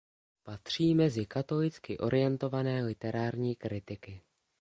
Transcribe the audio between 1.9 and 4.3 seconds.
orientované literární kritiky.